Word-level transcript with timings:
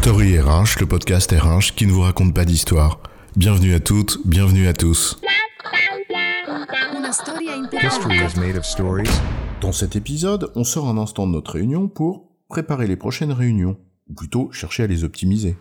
Story 0.00 0.38
RH, 0.38 0.78
le 0.78 0.86
podcast 0.86 1.32
RH 1.32 1.74
qui 1.74 1.84
ne 1.84 1.90
vous 1.90 2.02
raconte 2.02 2.32
pas 2.32 2.44
d'histoire. 2.44 3.00
Bienvenue 3.34 3.74
à 3.74 3.80
toutes, 3.80 4.18
bienvenue 4.24 4.68
à 4.68 4.72
tous. 4.72 5.18
History 7.82 8.16
is 8.16 8.38
made 8.38 8.56
of 8.56 8.64
stories. 8.64 9.10
Dans 9.60 9.72
cet 9.72 9.96
épisode, 9.96 10.52
on 10.54 10.62
sort 10.62 10.88
un 10.88 10.98
instant 10.98 11.26
de 11.26 11.32
notre 11.32 11.54
réunion 11.54 11.88
pour 11.88 12.28
préparer 12.48 12.86
les 12.86 12.96
prochaines 12.96 13.32
réunions, 13.32 13.76
ou 14.08 14.14
plutôt 14.14 14.52
chercher 14.52 14.84
à 14.84 14.86
les 14.86 15.02
optimiser. 15.02 15.56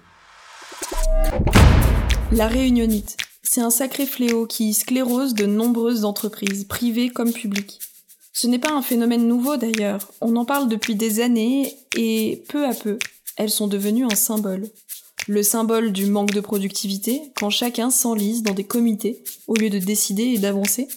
La 2.32 2.48
réunionite, 2.48 3.18
c'est 3.42 3.62
un 3.62 3.72
sacré 3.72 4.06
fléau 4.06 4.46
qui 4.46 4.76
sclérose 4.76 5.34
de 5.34 5.48
nombreuses 5.48 6.06
entreprises, 6.06 6.66
privées 6.66 7.10
comme 7.10 7.34
publiques. 7.34 7.80
Ce 8.34 8.46
n'est 8.46 8.60
pas 8.60 8.72
un 8.72 8.84
phénomène 8.84 9.28
nouveau 9.28 9.58
d'ailleurs, 9.58 10.12
on 10.22 10.36
en 10.36 10.46
parle 10.46 10.70
depuis 10.70 10.94
des 10.94 11.22
années 11.22 11.74
et 11.96 12.44
peu 12.48 12.68
à 12.68 12.76
peu, 12.76 13.00
elles 13.38 13.50
sont 13.50 13.68
devenues 13.68 14.06
un 14.06 14.16
symbole. 14.16 14.68
Le 15.28 15.44
symbole 15.44 15.92
du 15.92 16.08
manque 16.08 16.32
de 16.32 16.42
productivité, 16.42 17.22
quand 17.38 17.50
chacun 17.50 17.92
s'enlise 17.92 18.44
dans 18.44 18.54
des 18.54 18.64
comités 18.64 19.24
au 19.48 19.56
lieu 19.56 19.70
de 19.70 19.80
décider 19.80 20.24
et 20.24 20.38
d'avancer, 20.38 20.88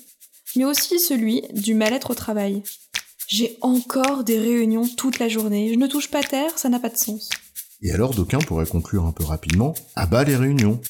mais 0.56 0.64
aussi 0.64 0.98
celui 0.98 1.42
du 1.52 1.74
mal-être 1.74 2.10
au 2.10 2.14
travail. 2.14 2.62
J'ai 3.28 3.56
encore 3.60 4.24
des 4.24 4.38
réunions 4.38 4.88
toute 4.96 5.18
la 5.18 5.28
journée, 5.28 5.70
je 5.72 5.78
ne 5.78 5.86
touche 5.86 6.10
pas 6.10 6.22
terre, 6.22 6.58
ça 6.58 6.68
n'a 6.68 6.80
pas 6.80 6.88
de 6.88 6.96
sens. 6.96 7.28
Et 7.82 7.92
alors 7.92 8.14
d'aucuns 8.14 8.38
pourraient 8.38 8.66
conclure 8.66 9.06
un 9.06 9.12
peu 9.12 9.24
rapidement, 9.24 9.74
à 9.94 10.06
bas 10.06 10.24
les 10.24 10.36
réunions. 10.36 10.80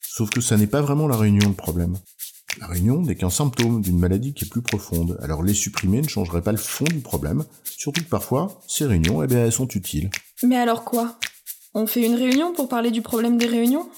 Sauf 0.00 0.30
que 0.30 0.40
ça 0.40 0.56
n'est 0.56 0.66
pas 0.66 0.82
vraiment 0.82 1.08
la 1.08 1.16
réunion 1.16 1.48
le 1.48 1.54
problème. 1.54 1.96
La 2.60 2.66
réunion 2.66 3.02
n'est 3.02 3.16
qu'un 3.16 3.30
symptôme 3.30 3.82
d'une 3.82 3.98
maladie 3.98 4.32
qui 4.32 4.44
est 4.44 4.48
plus 4.48 4.62
profonde, 4.62 5.18
alors 5.20 5.42
les 5.42 5.54
supprimer 5.54 6.00
ne 6.00 6.08
changerait 6.08 6.42
pas 6.42 6.52
le 6.52 6.58
fond 6.58 6.84
du 6.84 7.00
problème, 7.00 7.44
surtout 7.64 8.02
que 8.02 8.08
parfois, 8.08 8.60
ces 8.68 8.86
réunions, 8.86 9.22
eh 9.22 9.26
bien, 9.26 9.44
elles 9.44 9.52
sont 9.52 9.68
utiles. 9.68 10.10
Mais 10.42 10.56
alors 10.56 10.84
quoi? 10.84 11.16
On 11.74 11.86
fait 11.86 12.04
une 12.04 12.16
réunion 12.16 12.52
pour 12.52 12.68
parler 12.68 12.90
du 12.90 13.02
problème 13.02 13.38
des 13.38 13.46
réunions? 13.46 13.88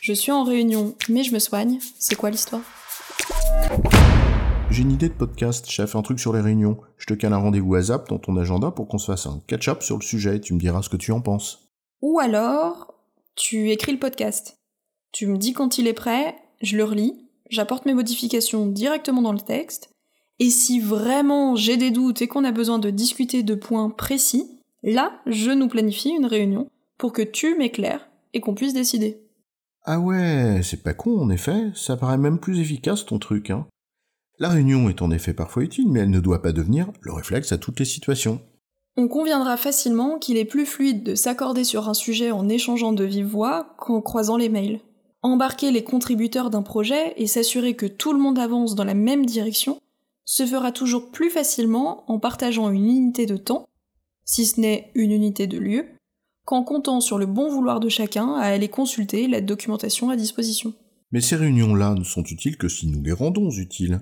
Je 0.00 0.12
suis 0.12 0.32
en 0.32 0.42
réunion, 0.42 0.94
mais 1.08 1.22
je 1.22 1.34
me 1.34 1.38
soigne, 1.38 1.78
c'est 1.98 2.14
quoi 2.14 2.30
l'histoire? 2.30 2.62
J'ai 4.70 4.82
une 4.82 4.92
idée 4.92 5.08
de 5.08 5.14
podcast, 5.14 5.68
chef, 5.68 5.94
un 5.94 6.02
truc 6.02 6.18
sur 6.18 6.32
les 6.32 6.40
réunions. 6.40 6.78
Je 6.96 7.06
te 7.06 7.14
cale 7.14 7.32
un 7.32 7.38
rendez-vous 7.38 7.74
à 7.74 7.82
Zap 7.82 8.08
dans 8.08 8.18
ton 8.18 8.36
agenda 8.36 8.70
pour 8.70 8.88
qu'on 8.88 8.98
se 8.98 9.06
fasse 9.06 9.26
un 9.26 9.40
catch-up 9.46 9.82
sur 9.82 9.96
le 9.96 10.02
sujet 10.02 10.36
et 10.36 10.40
tu 10.40 10.54
me 10.54 10.58
diras 10.58 10.82
ce 10.82 10.88
que 10.88 10.96
tu 10.96 11.12
en 11.12 11.20
penses. 11.20 11.68
Ou 12.02 12.18
alors, 12.20 12.94
tu 13.34 13.70
écris 13.70 13.92
le 13.92 13.98
podcast. 13.98 14.58
Tu 15.12 15.26
me 15.26 15.36
dis 15.36 15.52
quand 15.52 15.78
il 15.78 15.86
est 15.86 15.92
prêt, 15.92 16.36
je 16.62 16.76
le 16.76 16.84
relis, 16.84 17.14
j'apporte 17.50 17.86
mes 17.86 17.94
modifications 17.94 18.66
directement 18.66 19.22
dans 19.22 19.32
le 19.32 19.40
texte, 19.40 19.90
et 20.38 20.50
si 20.50 20.80
vraiment 20.80 21.54
j'ai 21.54 21.76
des 21.76 21.90
doutes 21.90 22.20
et 22.22 22.28
qu'on 22.28 22.44
a 22.44 22.52
besoin 22.52 22.78
de 22.78 22.90
discuter 22.90 23.42
de 23.42 23.54
points 23.54 23.88
précis, 23.88 24.55
là, 24.92 25.20
je 25.26 25.50
nous 25.50 25.68
planifie 25.68 26.10
une 26.10 26.26
réunion 26.26 26.70
pour 26.98 27.12
que 27.12 27.22
tu 27.22 27.56
m'éclaires 27.56 28.08
et 28.32 28.40
qu'on 28.40 28.54
puisse 28.54 28.74
décider. 28.74 29.20
Ah 29.84 30.00
ouais, 30.00 30.60
c'est 30.62 30.82
pas 30.82 30.94
con 30.94 31.18
en 31.18 31.30
effet, 31.30 31.70
ça 31.74 31.96
paraît 31.96 32.18
même 32.18 32.38
plus 32.38 32.60
efficace 32.60 33.06
ton 33.06 33.18
truc, 33.18 33.50
hein. 33.50 33.66
La 34.38 34.50
réunion 34.50 34.90
est 34.90 35.00
en 35.00 35.10
effet 35.10 35.32
parfois 35.32 35.62
utile, 35.62 35.88
mais 35.88 36.00
elle 36.00 36.10
ne 36.10 36.20
doit 36.20 36.42
pas 36.42 36.52
devenir 36.52 36.90
le 37.00 37.12
réflexe 37.12 37.52
à 37.52 37.58
toutes 37.58 37.78
les 37.78 37.86
situations. 37.86 38.40
On 38.98 39.08
conviendra 39.08 39.56
facilement 39.56 40.18
qu'il 40.18 40.36
est 40.36 40.44
plus 40.44 40.66
fluide 40.66 41.02
de 41.02 41.14
s'accorder 41.14 41.64
sur 41.64 41.88
un 41.88 41.94
sujet 41.94 42.30
en 42.30 42.48
échangeant 42.48 42.92
de 42.92 43.04
vive 43.04 43.26
voix 43.26 43.74
qu'en 43.78 44.02
croisant 44.02 44.36
les 44.36 44.48
mails. 44.48 44.80
Embarquer 45.22 45.70
les 45.70 45.84
contributeurs 45.84 46.50
d'un 46.50 46.62
projet 46.62 47.14
et 47.16 47.26
s'assurer 47.26 47.74
que 47.74 47.86
tout 47.86 48.12
le 48.12 48.18
monde 48.18 48.38
avance 48.38 48.74
dans 48.74 48.84
la 48.84 48.94
même 48.94 49.24
direction 49.24 49.80
se 50.24 50.44
fera 50.44 50.72
toujours 50.72 51.10
plus 51.10 51.30
facilement 51.30 52.10
en 52.10 52.18
partageant 52.18 52.70
une 52.70 52.88
unité 52.88 53.26
de 53.26 53.36
temps, 53.36 53.68
si 54.26 54.44
ce 54.44 54.60
n'est 54.60 54.90
une 54.94 55.12
unité 55.12 55.46
de 55.46 55.58
lieu, 55.58 55.86
qu'en 56.44 56.62
comptant 56.62 57.00
sur 57.00 57.16
le 57.16 57.26
bon 57.26 57.48
vouloir 57.48 57.80
de 57.80 57.88
chacun 57.88 58.34
à 58.34 58.42
aller 58.42 58.68
consulter 58.68 59.28
la 59.28 59.40
documentation 59.40 60.10
à 60.10 60.16
disposition. 60.16 60.74
Mais 61.12 61.20
ces 61.20 61.36
réunions-là 61.36 61.94
ne 61.94 62.04
sont 62.04 62.24
utiles 62.24 62.58
que 62.58 62.68
si 62.68 62.88
nous 62.88 63.02
les 63.02 63.12
rendons 63.12 63.50
utiles. 63.50 64.00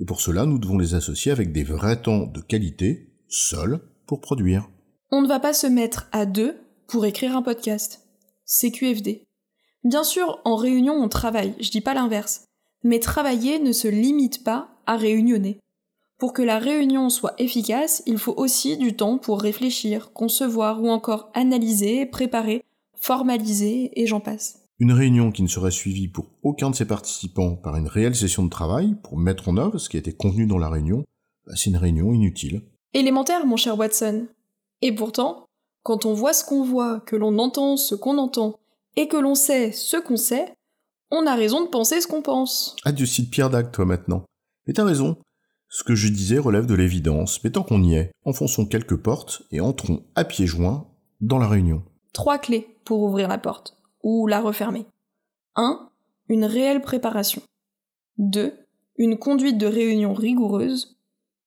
Et 0.00 0.04
pour 0.04 0.20
cela, 0.20 0.46
nous 0.46 0.58
devons 0.58 0.78
les 0.78 0.94
associer 0.94 1.30
avec 1.30 1.52
des 1.52 1.64
vrais 1.64 2.00
temps 2.00 2.26
de 2.26 2.40
qualité, 2.40 3.12
seuls, 3.28 3.80
pour 4.06 4.20
produire. 4.20 4.68
On 5.10 5.22
ne 5.22 5.28
va 5.28 5.40
pas 5.40 5.52
se 5.52 5.66
mettre 5.66 6.08
à 6.12 6.26
deux 6.26 6.56
pour 6.88 7.06
écrire 7.06 7.36
un 7.36 7.42
podcast. 7.42 8.02
C'est 8.44 8.70
QFD. 8.70 9.24
Bien 9.84 10.04
sûr, 10.04 10.40
en 10.44 10.56
réunion, 10.56 10.94
on 10.94 11.08
travaille, 11.08 11.54
je 11.60 11.70
dis 11.70 11.80
pas 11.80 11.94
l'inverse. 11.94 12.44
Mais 12.82 12.98
travailler 12.98 13.58
ne 13.58 13.72
se 13.72 13.88
limite 13.88 14.44
pas 14.44 14.68
à 14.86 14.96
réunionner. 14.96 15.58
Pour 16.18 16.32
que 16.32 16.42
la 16.42 16.58
réunion 16.58 17.10
soit 17.10 17.34
efficace, 17.38 18.02
il 18.06 18.18
faut 18.18 18.34
aussi 18.36 18.76
du 18.76 18.94
temps 18.94 19.18
pour 19.18 19.40
réfléchir, 19.40 20.12
concevoir 20.12 20.82
ou 20.82 20.88
encore 20.88 21.30
analyser, 21.34 22.06
préparer, 22.06 22.64
formaliser 22.94 23.90
et 24.00 24.06
j'en 24.06 24.20
passe. 24.20 24.60
Une 24.78 24.92
réunion 24.92 25.30
qui 25.30 25.42
ne 25.42 25.48
serait 25.48 25.70
suivie 25.70 26.08
pour 26.08 26.26
aucun 26.42 26.70
de 26.70 26.74
ses 26.74 26.86
participants 26.86 27.56
par 27.56 27.76
une 27.76 27.88
réelle 27.88 28.16
session 28.16 28.44
de 28.44 28.50
travail 28.50 28.96
pour 29.02 29.18
mettre 29.18 29.48
en 29.48 29.56
œuvre 29.56 29.78
ce 29.78 29.88
qui 29.88 29.96
a 29.96 30.00
été 30.00 30.12
convenu 30.12 30.46
dans 30.46 30.58
la 30.58 30.68
réunion, 30.68 31.04
bah, 31.46 31.54
c'est 31.56 31.70
une 31.70 31.76
réunion 31.76 32.12
inutile. 32.12 32.62
Élémentaire, 32.92 33.46
mon 33.46 33.56
cher 33.56 33.78
Watson. 33.78 34.26
Et 34.82 34.92
pourtant, 34.92 35.46
quand 35.82 36.06
on 36.06 36.14
voit 36.14 36.32
ce 36.32 36.44
qu'on 36.44 36.64
voit, 36.64 37.00
que 37.00 37.16
l'on 37.16 37.38
entend 37.38 37.76
ce 37.76 37.94
qu'on 37.94 38.18
entend, 38.18 38.58
et 38.96 39.08
que 39.08 39.16
l'on 39.16 39.34
sait 39.34 39.72
ce 39.72 39.96
qu'on 39.96 40.16
sait, 40.16 40.54
on 41.10 41.26
a 41.26 41.34
raison 41.34 41.62
de 41.62 41.68
penser 41.68 42.00
ce 42.00 42.06
qu'on 42.06 42.22
pense. 42.22 42.76
Ah, 42.84 42.92
du 42.92 43.06
site 43.06 43.30
Pierre 43.30 43.50
Dac, 43.50 43.70
toi 43.72 43.84
maintenant. 43.84 44.24
Mais 44.66 44.72
t'as 44.72 44.84
raison. 44.84 45.16
Ce 45.76 45.82
que 45.82 45.96
je 45.96 46.06
disais 46.06 46.38
relève 46.38 46.66
de 46.66 46.74
l'évidence, 46.76 47.42
mais 47.42 47.50
tant 47.50 47.64
qu'on 47.64 47.82
y 47.82 47.96
est, 47.96 48.12
enfonçons 48.24 48.64
quelques 48.64 48.94
portes 48.94 49.42
et 49.50 49.60
entrons 49.60 50.04
à 50.14 50.22
pieds 50.22 50.46
joints 50.46 50.86
dans 51.20 51.38
la 51.38 51.48
réunion. 51.48 51.82
Trois 52.12 52.38
clés 52.38 52.76
pour 52.84 53.02
ouvrir 53.02 53.26
la 53.26 53.38
porte, 53.38 53.76
ou 54.04 54.28
la 54.28 54.40
refermer. 54.40 54.86
1. 55.56 55.90
Une 56.28 56.44
réelle 56.44 56.80
préparation. 56.80 57.42
2. 58.18 58.54
Une 58.98 59.18
conduite 59.18 59.58
de 59.58 59.66
réunion 59.66 60.14
rigoureuse. 60.14 60.96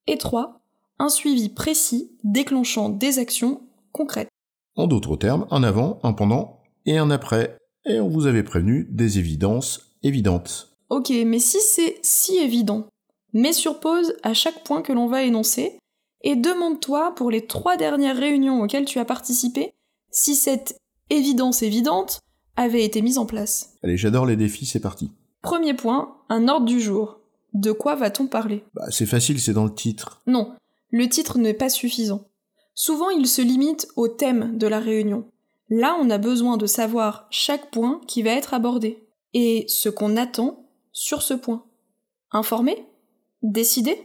Et 0.07 0.17
3. 0.17 0.59
Un 0.99 1.07
suivi 1.07 1.47
précis 1.47 2.11
déclenchant 2.25 2.89
des 2.89 3.19
actions 3.19 3.61
concrètes. 3.93 4.27
En 4.75 4.87
d'autres 4.87 5.15
termes, 5.15 5.47
un 5.51 5.63
avant, 5.63 5.99
un 6.03 6.11
pendant 6.11 6.59
et 6.85 6.97
un 6.97 7.11
après. 7.11 7.57
Et 7.85 8.01
on 8.01 8.09
vous 8.09 8.25
avait 8.25 8.43
prévenu 8.43 8.89
des 8.91 9.19
évidences 9.19 9.95
évidentes. 10.03 10.75
Ok, 10.89 11.13
mais 11.25 11.39
si 11.39 11.59
c'est 11.61 11.97
si 12.01 12.39
évident, 12.39 12.89
mets 13.33 13.53
sur 13.53 13.79
pause 13.79 14.13
à 14.23 14.33
chaque 14.33 14.63
point 14.63 14.81
que 14.81 14.93
l'on 14.93 15.07
va 15.07 15.23
énoncer 15.23 15.77
et 16.21 16.35
demande-toi 16.35 17.13
pour 17.15 17.31
les 17.31 17.45
trois 17.45 17.77
dernières 17.77 18.17
réunions 18.17 18.61
auxquelles 18.61 18.85
tu 18.85 18.99
as 18.99 19.05
participé 19.05 19.73
si 20.11 20.35
cette 20.35 20.77
évidence 21.09 21.61
évidente 21.61 22.19
avait 22.55 22.83
été 22.83 23.01
mise 23.01 23.17
en 23.17 23.25
place. 23.25 23.75
Allez, 23.83 23.97
j'adore 23.97 24.25
les 24.25 24.35
défis, 24.35 24.65
c'est 24.65 24.79
parti. 24.79 25.11
Premier 25.41 25.73
point, 25.73 26.17
un 26.29 26.47
ordre 26.47 26.65
du 26.65 26.81
jour. 26.81 27.19
De 27.53 27.71
quoi 27.71 27.95
va-t-on 27.95 28.27
parler? 28.27 28.63
Bah, 28.73 28.85
c'est 28.89 29.05
facile, 29.05 29.39
c'est 29.39 29.53
dans 29.53 29.63
le 29.63 29.73
titre. 29.73 30.21
Non, 30.27 30.53
le 30.89 31.07
titre 31.07 31.37
n'est 31.37 31.53
pas 31.53 31.69
suffisant. 31.69 32.27
Souvent, 32.73 33.09
il 33.09 33.27
se 33.27 33.41
limite 33.41 33.87
au 33.95 34.07
thème 34.07 34.57
de 34.57 34.67
la 34.67 34.79
réunion. 34.79 35.25
Là, 35.69 35.97
on 35.99 36.09
a 36.09 36.17
besoin 36.17 36.57
de 36.57 36.65
savoir 36.65 37.27
chaque 37.29 37.71
point 37.71 38.01
qui 38.07 38.21
va 38.21 38.31
être 38.31 38.53
abordé 38.53 39.07
et 39.33 39.65
ce 39.67 39.89
qu'on 39.89 40.17
attend 40.17 40.65
sur 40.91 41.21
ce 41.21 41.33
point. 41.33 41.65
Informer 42.31 42.85
Décider 43.43 43.95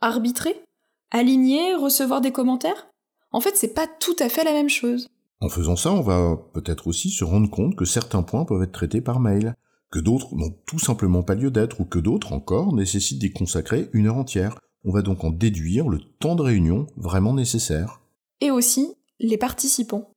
Arbitrer 0.00 0.62
Aligner 1.10 1.74
Recevoir 1.74 2.22
des 2.22 2.32
commentaires? 2.32 2.88
En 3.30 3.40
fait, 3.40 3.54
c'est 3.54 3.74
pas 3.74 3.86
tout 3.86 4.16
à 4.18 4.30
fait 4.30 4.44
la 4.44 4.52
même 4.52 4.70
chose. 4.70 5.08
En 5.40 5.50
faisant 5.50 5.76
ça, 5.76 5.92
on 5.92 6.00
va 6.00 6.38
peut-être 6.54 6.86
aussi 6.86 7.10
se 7.10 7.22
rendre 7.22 7.50
compte 7.50 7.76
que 7.76 7.84
certains 7.84 8.22
points 8.22 8.46
peuvent 8.46 8.62
être 8.62 8.72
traités 8.72 9.02
par 9.02 9.20
mail, 9.20 9.54
que 9.90 9.98
d'autres 9.98 10.34
n'ont 10.34 10.56
tout 10.66 10.78
simplement 10.78 11.22
pas 11.22 11.34
lieu 11.34 11.50
d'être, 11.50 11.82
ou 11.82 11.84
que 11.84 11.98
d'autres 11.98 12.32
encore 12.32 12.72
nécessitent 12.72 13.18
d'y 13.18 13.30
consacrer 13.30 13.90
une 13.92 14.06
heure 14.06 14.16
entière. 14.16 14.58
On 14.86 14.92
va 14.92 15.02
donc 15.02 15.22
en 15.22 15.30
déduire 15.30 15.90
le 15.90 15.98
temps 16.18 16.34
de 16.34 16.42
réunion 16.42 16.86
vraiment 16.96 17.34
nécessaire. 17.34 18.00
Et 18.40 18.50
aussi 18.50 18.94
les 19.20 19.36
participants. 19.36 20.10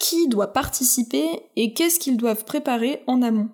Qui 0.00 0.26
doit 0.26 0.52
participer 0.52 1.24
et 1.54 1.74
qu'est-ce 1.74 2.00
qu'ils 2.00 2.16
doivent 2.16 2.44
préparer 2.44 3.04
en 3.06 3.22
amont? 3.22 3.50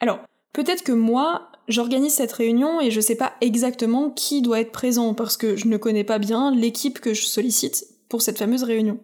Alors, 0.00 0.18
peut-être 0.52 0.82
que 0.82 0.92
moi, 0.92 1.52
j'organise 1.68 2.14
cette 2.14 2.32
réunion 2.32 2.80
et 2.80 2.90
je 2.90 3.00
sais 3.00 3.14
pas 3.14 3.34
exactement 3.40 4.10
qui 4.10 4.42
doit 4.42 4.60
être 4.60 4.72
présent 4.72 5.14
parce 5.14 5.36
que 5.36 5.56
je 5.56 5.68
ne 5.68 5.76
connais 5.76 6.04
pas 6.04 6.18
bien 6.18 6.54
l'équipe 6.54 7.00
que 7.00 7.14
je 7.14 7.24
sollicite 7.24 7.86
pour 8.08 8.22
cette 8.22 8.38
fameuse 8.38 8.62
réunion. 8.62 9.00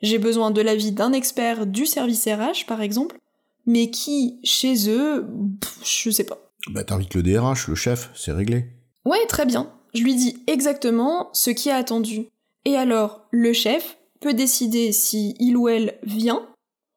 J'ai 0.00 0.18
besoin 0.18 0.50
de 0.50 0.60
l'avis 0.60 0.92
d'un 0.92 1.12
expert 1.12 1.66
du 1.66 1.86
service 1.86 2.26
RH, 2.26 2.66
par 2.66 2.82
exemple, 2.82 3.18
mais 3.66 3.90
qui, 3.90 4.40
chez 4.42 4.90
eux, 4.90 5.26
pff, 5.60 5.78
je 5.84 6.10
sais 6.10 6.24
pas. 6.24 6.50
Bah 6.70 6.82
t'invites 6.84 7.14
le 7.14 7.22
DRH, 7.22 7.68
le 7.68 7.74
chef, 7.76 8.10
c'est 8.14 8.32
réglé. 8.32 8.66
Ouais, 9.04 9.24
très 9.26 9.46
bien. 9.46 9.72
Je 9.94 10.02
lui 10.02 10.14
dis 10.14 10.42
exactement 10.46 11.30
ce 11.32 11.50
qui 11.50 11.68
est 11.68 11.72
attendu. 11.72 12.26
Et 12.64 12.76
alors, 12.76 13.26
le 13.30 13.52
chef 13.52 13.98
peut 14.20 14.34
décider 14.34 14.92
si 14.92 15.34
il 15.38 15.56
ou 15.56 15.68
elle 15.68 15.98
vient, 16.02 16.48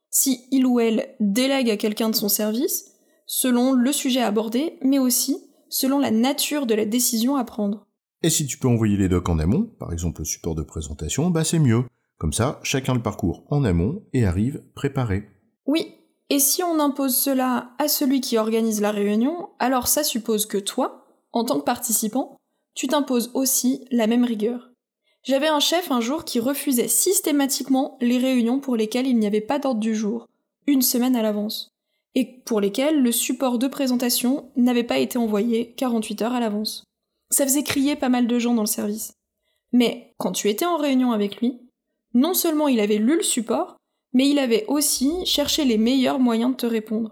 si 0.09 0.45
il 0.51 0.65
ou 0.65 0.79
elle 0.79 1.15
délègue 1.19 1.69
à 1.69 1.77
quelqu'un 1.77 2.09
de 2.09 2.15
son 2.15 2.29
service, 2.29 2.94
selon 3.25 3.73
le 3.73 3.91
sujet 3.91 4.21
abordé, 4.21 4.77
mais 4.81 4.99
aussi 4.99 5.37
selon 5.69 5.99
la 5.99 6.11
nature 6.11 6.65
de 6.65 6.75
la 6.75 6.85
décision 6.85 7.35
à 7.35 7.43
prendre. 7.43 7.87
Et 8.23 8.29
si 8.29 8.45
tu 8.47 8.57
peux 8.57 8.67
envoyer 8.67 8.97
les 8.97 9.09
docs 9.09 9.29
en 9.29 9.39
amont, 9.39 9.69
par 9.79 9.91
exemple 9.93 10.21
le 10.21 10.25
support 10.25 10.55
de 10.55 10.63
présentation, 10.63 11.29
bah 11.29 11.43
c'est 11.43 11.59
mieux. 11.59 11.83
Comme 12.17 12.33
ça, 12.33 12.59
chacun 12.63 12.93
le 12.93 13.01
parcourt 13.01 13.45
en 13.49 13.63
amont 13.63 14.03
et 14.13 14.25
arrive 14.25 14.63
préparé. 14.73 15.27
Oui, 15.65 15.95
et 16.29 16.39
si 16.39 16.63
on 16.63 16.79
impose 16.79 17.15
cela 17.15 17.71
à 17.77 17.87
celui 17.87 18.21
qui 18.21 18.37
organise 18.37 18.81
la 18.81 18.91
réunion, 18.91 19.49
alors 19.59 19.87
ça 19.87 20.03
suppose 20.03 20.45
que 20.45 20.57
toi, 20.57 21.05
en 21.33 21.43
tant 21.43 21.59
que 21.59 21.65
participant, 21.65 22.37
tu 22.73 22.87
t'imposes 22.87 23.31
aussi 23.33 23.85
la 23.91 24.07
même 24.07 24.23
rigueur. 24.23 24.71
J'avais 25.23 25.47
un 25.47 25.59
chef 25.59 25.91
un 25.91 26.01
jour 26.01 26.23
qui 26.23 26.39
refusait 26.39 26.87
systématiquement 26.87 27.97
les 27.99 28.17
réunions 28.17 28.59
pour 28.59 28.75
lesquelles 28.75 29.07
il 29.07 29.17
n'y 29.17 29.27
avait 29.27 29.41
pas 29.41 29.59
d'ordre 29.59 29.79
du 29.79 29.95
jour, 29.95 30.27
une 30.67 30.81
semaine 30.81 31.15
à 31.15 31.21
l'avance, 31.21 31.74
et 32.15 32.41
pour 32.45 32.61
lesquelles 32.61 33.01
le 33.01 33.11
support 33.11 33.59
de 33.59 33.67
présentation 33.67 34.49
n'avait 34.55 34.83
pas 34.83 34.97
été 34.97 35.17
envoyé 35.17 35.73
48 35.73 36.21
heures 36.21 36.33
à 36.33 36.39
l'avance. 36.39 36.83
Ça 37.29 37.45
faisait 37.45 37.63
crier 37.63 37.95
pas 37.95 38.09
mal 38.09 38.27
de 38.27 38.39
gens 38.39 38.53
dans 38.53 38.61
le 38.61 38.67
service. 38.67 39.13
Mais 39.73 40.13
quand 40.17 40.31
tu 40.31 40.49
étais 40.49 40.65
en 40.65 40.77
réunion 40.77 41.11
avec 41.11 41.41
lui, 41.41 41.59
non 42.13 42.33
seulement 42.33 42.69
il 42.69 42.79
avait 42.79 42.97
lu 42.97 43.17
le 43.17 43.23
support, 43.23 43.75
mais 44.13 44.29
il 44.29 44.39
avait 44.39 44.65
aussi 44.67 45.25
cherché 45.25 45.65
les 45.65 45.77
meilleurs 45.77 46.19
moyens 46.19 46.51
de 46.51 46.55
te 46.55 46.65
répondre. 46.65 47.11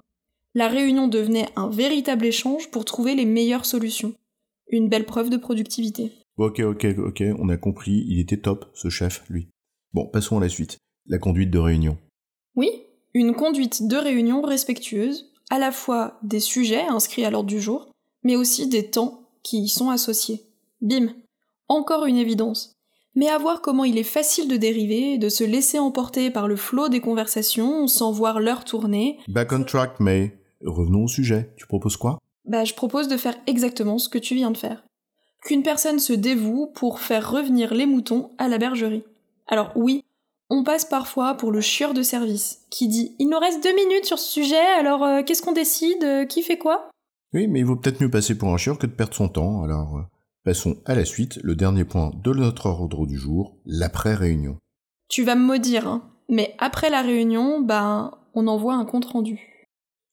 La 0.56 0.70
réunion 0.70 1.08
devenait 1.08 1.50
un 1.56 1.68
véritable 1.68 2.26
échange 2.26 2.72
pour 2.72 2.86
trouver 2.86 3.16
les 3.16 3.26
meilleures 3.26 3.66
solutions. 3.66 4.14
Une 4.70 4.88
belle 4.88 5.06
preuve 5.06 5.30
de 5.30 5.38
productivité. 5.38 6.12
Ok, 6.38 6.62
ok, 6.62 6.86
ok, 6.98 7.24
on 7.38 7.50
a 7.50 7.58
compris, 7.58 8.06
il 8.08 8.20
était 8.20 8.38
top, 8.38 8.72
ce 8.74 8.90
chef, 8.90 9.24
lui. 9.30 9.50
Bon, 9.94 10.08
passons 10.08 10.38
à 10.38 10.42
la 10.42 10.50
suite. 10.50 10.78
La 11.08 11.18
conduite 11.18 11.52
de 11.52 11.60
réunion. 11.60 11.98
Oui, 12.56 12.70
une 13.14 13.36
conduite 13.36 13.88
de 13.88 13.96
réunion 13.96 14.42
respectueuse, 14.42 15.32
à 15.50 15.60
la 15.60 15.72
fois 15.72 16.18
des 16.24 16.40
sujets 16.40 16.86
inscrits 16.90 17.26
à 17.26 17.30
l'ordre 17.30 17.50
du 17.50 17.62
jour, 17.62 17.90
mais 18.24 18.36
aussi 18.36 18.68
des 18.68 18.90
temps 18.90 19.30
qui 19.44 19.62
y 19.64 19.70
sont 19.70 19.90
associés. 19.90 20.44
Bim 20.82 21.10
Encore 21.68 22.06
une 22.06 22.18
évidence. 22.18 22.74
Mais 23.16 23.30
à 23.30 23.38
voir 23.38 23.62
comment 23.62 23.84
il 23.84 24.00
est 24.00 24.04
facile 24.04 24.48
de 24.48 24.58
dériver, 24.58 25.20
de 25.20 25.30
se 25.30 25.44
laisser 25.44 25.78
emporter 25.78 26.32
par 26.32 26.48
le 26.48 26.56
flot 26.56 26.90
des 26.90 27.02
conversations 27.02 27.88
sans 27.88 28.12
voir 28.12 28.40
l'heure 28.40 28.66
tourner. 28.66 29.20
Back 29.28 29.52
on 29.52 29.64
track, 29.64 30.00
May. 30.00 30.40
Revenons 30.66 31.04
au 31.04 31.08
sujet. 31.08 31.54
Tu 31.56 31.68
proposes 31.68 31.98
quoi? 31.98 32.18
Bah, 32.46 32.64
je 32.64 32.74
propose 32.74 33.08
de 33.08 33.18
faire 33.18 33.36
exactement 33.46 34.00
ce 34.00 34.10
que 34.10 34.18
tu 34.18 34.34
viens 34.34 34.50
de 34.50 34.58
faire. 34.58 34.84
Qu'une 35.44 35.62
personne 35.62 36.00
se 36.00 36.14
dévoue 36.14 36.72
pour 36.74 37.02
faire 37.02 37.30
revenir 37.30 37.74
les 37.74 37.86
moutons 37.86 38.32
à 38.38 38.48
la 38.48 38.58
bergerie. 38.58 39.04
Alors 39.48 39.72
oui, 39.76 40.03
on 40.54 40.64
passe 40.64 40.86
parfois 40.86 41.34
pour 41.34 41.52
le 41.52 41.62
chieur 41.62 41.96
de 41.96 42.04
service, 42.04 42.60
qui 42.70 42.88
dit 42.88 43.16
Il 43.18 43.28
nous 43.28 43.40
reste 43.40 43.64
deux 43.64 43.74
minutes 43.74 44.06
sur 44.06 44.20
ce 44.20 44.32
sujet, 44.32 44.64
alors 44.78 45.04
euh, 45.04 45.24
qu'est-ce 45.24 45.42
qu'on 45.42 45.52
décide 45.52 46.04
euh, 46.04 46.26
Qui 46.26 46.44
fait 46.44 46.60
quoi? 46.60 46.92
Oui, 47.34 47.48
mais 47.48 47.60
il 47.60 47.66
vaut 47.66 47.76
peut-être 47.76 48.02
mieux 48.02 48.12
passer 48.12 48.38
pour 48.38 48.54
un 48.54 48.58
chieur 48.58 48.78
que 48.78 48.86
de 48.86 48.92
perdre 48.92 49.16
son 49.16 49.30
temps, 49.30 49.64
alors 49.64 49.98
euh, 49.98 50.02
passons 50.46 50.78
à 50.86 50.94
la 50.94 51.06
suite, 51.06 51.40
le 51.42 51.56
dernier 51.56 51.86
point 51.86 52.12
de 52.24 52.34
notre 52.34 52.68
ordre 52.68 53.08
du 53.08 53.18
jour, 53.18 53.58
l'après-réunion. 53.66 54.58
Tu 55.10 55.24
vas 55.24 55.34
me 55.34 55.44
maudire, 55.44 55.88
hein, 55.88 56.12
mais 56.30 56.54
après 56.60 56.92
la 56.92 57.02
réunion, 57.02 57.60
ben, 57.60 58.12
on 58.36 58.46
envoie 58.46 58.76
un 58.76 58.86
compte 58.86 59.06
rendu. 59.06 59.50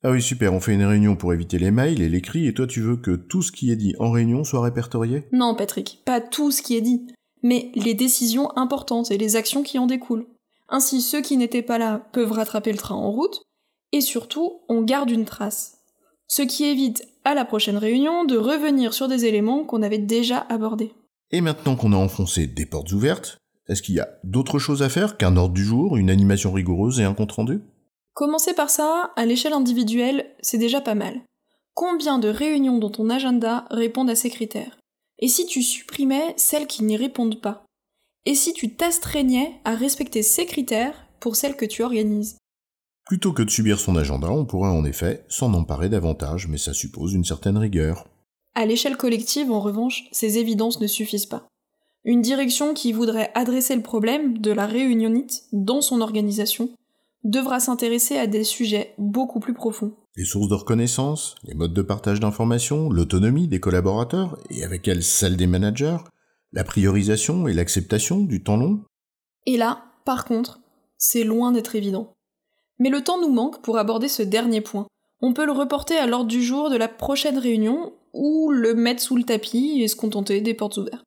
Ah 0.03 0.11
oui, 0.11 0.23
super, 0.23 0.55
on 0.55 0.61
fait 0.61 0.73
une 0.73 0.85
réunion 0.85 1.17
pour 1.17 1.35
éviter 1.35 1.59
les 1.59 1.71
mails 1.71 2.01
et 2.01 2.09
l'écrit, 2.09 2.47
et 2.47 2.55
toi 2.55 2.67
tu 2.67 2.81
veux 2.81 2.97
que 2.97 3.11
tout 3.11 3.43
ce 3.43 3.53
qui 3.53 3.71
est 3.71 3.77
dit 3.77 3.95
en 3.99 4.11
réunion 4.11 4.43
soit 4.43 4.63
répertorié? 4.63 5.25
Non, 5.33 5.55
Patrick, 5.55 6.01
pas 6.07 6.23
tout 6.23 6.51
ce 6.51 6.63
qui 6.63 6.79
est 6.79 6.81
dit, 6.81 7.07
mais 7.43 7.71
les 7.75 7.95
décisions 7.95 8.57
importantes 8.57 9.11
et 9.11 9.19
les 9.19 9.37
actions 9.37 9.63
qui 9.63 9.79
en 9.79 9.87
découlent. 9.87 10.27
Ainsi, 10.69 11.01
ceux 11.01 11.21
qui 11.21 11.37
n'étaient 11.37 11.63
pas 11.63 11.79
là 11.79 12.07
peuvent 12.13 12.33
rattraper 12.33 12.73
le 12.73 12.79
train 12.79 12.95
en 12.95 13.11
route, 13.11 13.43
et 13.93 14.01
surtout, 14.01 14.61
on 14.69 14.83
garde 14.83 15.11
une 15.11 15.25
trace. 15.25 15.79
Ce 16.29 16.43
qui 16.43 16.65
évite 16.65 17.09
à 17.25 17.35
la 17.35 17.45
prochaine 17.45 17.77
réunion 17.77 18.25
de 18.25 18.37
revenir 18.37 18.95
sur 18.95 19.09
des 19.09 19.25
éléments 19.25 19.65
qu'on 19.65 19.83
avait 19.83 19.99
déjà 19.99 20.47
abordés. 20.49 20.93
Et 21.33 21.41
maintenant 21.41 21.77
qu'on 21.77 21.93
a 21.93 21.97
enfoncé 21.97 22.47
des 22.47 22.67
portes 22.67 22.93
ouvertes, 22.93 23.39
est-ce 23.69 23.83
qu'il 23.83 23.95
y 23.95 24.01
a 24.01 24.09
d'autres 24.25 24.59
choses 24.59 24.83
à 24.83 24.89
faire 24.89 25.17
qu'un 25.17 25.37
ordre 25.37 25.55
du 25.55 25.65
jour, 25.65 25.97
une 25.97 26.11
animation 26.11 26.53
rigoureuse 26.53 27.01
et 27.01 27.05
un 27.05 27.15
compte 27.15 27.33
rendu 27.33 27.63
Commencer 28.15 28.55
par 28.55 28.71
ça, 28.71 29.13
à 29.17 29.27
l'échelle 29.27 29.53
individuelle, 29.53 30.27
c'est 30.41 30.59
déjà 30.59 30.81
pas 30.81 30.95
mal. 30.95 31.21
Combien 31.75 32.19
de 32.19 32.29
réunions 32.29 32.79
dans 32.79 32.91
ton 32.91 33.09
agenda 33.11 33.67
répondent 33.71 34.11
à 34.11 34.17
ces 34.17 34.31
critères? 34.31 34.77
Et 35.21 35.29
si 35.29 35.47
tu 35.47 35.63
supprimais 35.63 36.35
celles 36.37 36.67
qui 36.67 36.83
n'y 36.83 36.97
répondent 36.97 37.41
pas? 37.41 37.65
Et 38.27 38.35
si 38.35 38.53
tu 38.53 38.75
t'astreignais 38.75 39.61
à 39.65 39.75
respecter 39.75 40.23
ces 40.23 40.47
critères 40.47 41.07
pour 41.21 41.37
celles 41.37 41.57
que 41.57 41.67
tu 41.67 41.83
organises? 41.83 42.39
Plutôt 43.07 43.33
que 43.33 43.43
de 43.43 43.51
subir 43.51 43.79
son 43.79 43.97
agenda, 43.97 44.31
on 44.31 44.47
pourrait 44.47 44.71
en 44.71 44.85
effet 44.85 45.25
s'en 45.29 45.53
emparer 45.53 45.89
davantage, 45.89 46.49
mais 46.49 46.59
ça 46.59 46.73
suppose 46.73 47.13
une 47.13 47.25
certaine 47.25 47.59
rigueur. 47.59 48.07
À 48.55 48.65
l'échelle 48.65 48.97
collective, 48.97 49.51
en 49.51 49.61
revanche, 49.61 50.05
ces 50.13 50.39
évidences 50.39 50.81
ne 50.81 50.87
suffisent 50.87 51.27
pas. 51.27 51.47
Une 52.05 52.23
direction 52.23 52.73
qui 52.73 52.93
voudrait 52.93 53.31
adresser 53.35 53.77
le 53.77 53.83
problème 53.83 54.39
de 54.39 54.53
la 54.53 54.67
réunionite 54.67 55.45
dans 55.53 55.83
son 55.83 56.01
organisation 56.01 56.71
devra 57.25 57.61
s'intéresser 57.61 58.17
à 58.17 58.27
des 58.27 58.45
sujets 58.45 58.95
beaucoup 58.97 59.41
plus 59.41 59.53
profonds. 59.53 59.95
Les 60.17 60.25
sources 60.25 60.49
de 60.49 60.55
reconnaissance, 60.55 61.37
les 61.45 61.55
modes 61.55 61.73
de 61.73 61.83
partage 61.83 62.21
d'informations, 62.21 62.91
l'autonomie 62.91 63.47
des 63.47 63.61
collaborateurs, 63.61 64.39
et 64.51 64.65
avec 64.65 64.89
elle 64.89 65.05
celle 65.05 65.37
des 65.37 65.47
managers, 65.47 65.99
la 66.53 66.65
priorisation 66.65 67.47
et 67.47 67.53
l'acceptation 67.53 68.21
du 68.21 68.43
temps 68.43 68.57
long. 68.57 68.83
Et 69.47 69.57
là, 69.57 69.85
par 70.05 70.25
contre, 70.25 70.61
c'est 70.99 71.25
loin 71.25 71.53
d'être 71.53 71.77
évident. 71.77 72.13
Mais 72.79 72.91
le 72.91 73.03
temps 73.03 73.21
nous 73.21 73.33
manque 73.33 73.63
pour 73.63 73.79
aborder 73.79 74.09
ce 74.09 74.23
dernier 74.23 74.61
point. 74.61 74.87
On 75.21 75.33
peut 75.33 75.47
le 75.47 75.53
reporter 75.53 75.97
à 75.97 76.07
l'ordre 76.07 76.29
du 76.29 76.43
jour 76.43 76.71
de 76.71 76.77
la 76.77 76.89
prochaine 76.89 77.39
réunion 77.39 77.93
ou 78.13 78.51
le 78.51 78.75
mettre 78.75 79.03
sous 79.03 79.17
le 79.17 79.23
tapis 79.23 79.81
et 79.81 79.89
se 79.89 79.97
contenter 79.97 80.41
des 80.41 80.55
portes 80.55 80.79
ouvertes. 80.79 81.05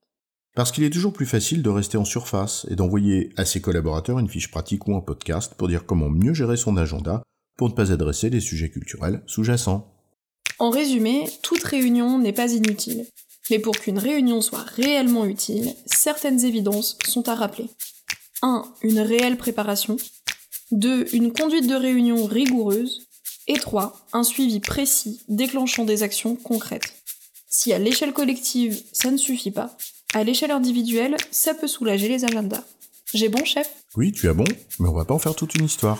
Parce 0.55 0.71
qu'il 0.71 0.83
est 0.83 0.91
toujours 0.91 1.13
plus 1.13 1.25
facile 1.25 1.63
de 1.63 1.69
rester 1.69 1.97
en 1.97 2.05
surface 2.05 2.65
et 2.69 2.75
d'envoyer 2.75 3.33
à 3.37 3.43
ses 3.43 3.59
collaborateurs 3.59 4.19
une 4.19 4.29
fiche 4.29 4.51
pratique 4.51 4.87
ou 4.87 4.95
un 4.95 5.01
podcast 5.01 5.55
pour 5.55 5.67
dire 5.67 5.85
comment 5.85 6.09
mieux 6.09 6.33
gérer 6.33 6.57
son 6.57 6.77
agenda 6.77 7.23
pour 7.57 7.69
ne 7.69 7.73
pas 7.73 7.91
adresser 7.91 8.29
des 8.29 8.39
sujets 8.39 8.69
culturels 8.69 9.23
sous-jacents. 9.27 9.93
En 10.59 10.69
résumé, 10.69 11.27
toute 11.41 11.63
réunion 11.63 12.19
n'est 12.19 12.33
pas 12.33 12.51
inutile. 12.51 13.05
Mais 13.49 13.59
pour 13.59 13.77
qu'une 13.77 13.99
réunion 13.99 14.41
soit 14.41 14.61
réellement 14.61 15.25
utile, 15.25 15.73
certaines 15.85 16.45
évidences 16.45 16.97
sont 17.07 17.27
à 17.27 17.35
rappeler. 17.35 17.69
1. 18.41 18.63
Une 18.81 18.99
réelle 18.99 19.37
préparation. 19.37 19.97
2. 20.71 21.13
Une 21.13 21.33
conduite 21.33 21.67
de 21.67 21.75
réunion 21.75 22.25
rigoureuse. 22.25 23.07
Et 23.47 23.59
3. 23.59 24.07
Un 24.13 24.23
suivi 24.23 24.59
précis 24.59 25.21
déclenchant 25.27 25.83
des 25.83 26.03
actions 26.03 26.35
concrètes. 26.35 26.93
Si 27.49 27.73
à 27.73 27.79
l'échelle 27.79 28.13
collective 28.13 28.81
ça 28.93 29.11
ne 29.11 29.17
suffit 29.17 29.51
pas, 29.51 29.75
à 30.13 30.23
l'échelle 30.23 30.51
individuelle, 30.51 31.17
ça 31.31 31.53
peut 31.53 31.67
soulager 31.67 32.07
les 32.07 32.23
agendas. 32.23 32.63
J'ai 33.13 33.29
bon, 33.29 33.43
chef? 33.43 33.69
Oui, 33.95 34.11
tu 34.11 34.27
as 34.27 34.33
bon, 34.33 34.45
mais 34.79 34.87
on 34.89 34.93
va 34.93 35.05
pas 35.05 35.13
en 35.13 35.19
faire 35.19 35.35
toute 35.35 35.53
une 35.55 35.65
histoire. 35.65 35.99